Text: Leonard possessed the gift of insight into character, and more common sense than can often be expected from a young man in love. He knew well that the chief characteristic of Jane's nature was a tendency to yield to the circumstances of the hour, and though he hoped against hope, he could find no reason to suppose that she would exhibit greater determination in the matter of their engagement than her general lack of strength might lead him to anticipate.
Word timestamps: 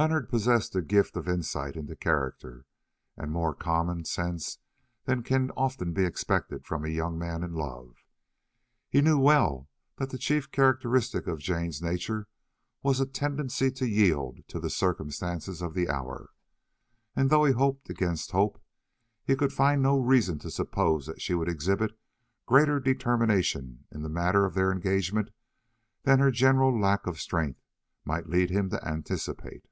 Leonard 0.00 0.28
possessed 0.28 0.74
the 0.74 0.80
gift 0.80 1.16
of 1.16 1.28
insight 1.28 1.74
into 1.74 1.96
character, 1.96 2.64
and 3.16 3.32
more 3.32 3.52
common 3.52 4.04
sense 4.04 4.58
than 5.06 5.24
can 5.24 5.50
often 5.56 5.92
be 5.92 6.04
expected 6.04 6.64
from 6.64 6.84
a 6.84 6.88
young 6.88 7.18
man 7.18 7.42
in 7.42 7.52
love. 7.52 8.04
He 8.88 9.00
knew 9.00 9.18
well 9.18 9.68
that 9.96 10.10
the 10.10 10.16
chief 10.16 10.52
characteristic 10.52 11.26
of 11.26 11.40
Jane's 11.40 11.82
nature 11.82 12.28
was 12.80 13.00
a 13.00 13.06
tendency 13.06 13.72
to 13.72 13.88
yield 13.88 14.38
to 14.46 14.60
the 14.60 14.70
circumstances 14.70 15.60
of 15.60 15.74
the 15.74 15.88
hour, 15.90 16.30
and 17.16 17.28
though 17.28 17.42
he 17.44 17.52
hoped 17.54 17.90
against 17.90 18.30
hope, 18.30 18.62
he 19.24 19.34
could 19.34 19.52
find 19.52 19.82
no 19.82 19.98
reason 19.98 20.38
to 20.38 20.50
suppose 20.52 21.06
that 21.06 21.20
she 21.20 21.34
would 21.34 21.48
exhibit 21.48 21.98
greater 22.46 22.78
determination 22.78 23.84
in 23.90 24.02
the 24.02 24.08
matter 24.08 24.44
of 24.44 24.54
their 24.54 24.70
engagement 24.70 25.30
than 26.04 26.20
her 26.20 26.30
general 26.30 26.70
lack 26.80 27.04
of 27.08 27.18
strength 27.18 27.60
might 28.04 28.28
lead 28.28 28.48
him 28.50 28.70
to 28.70 28.80
anticipate. 28.86 29.64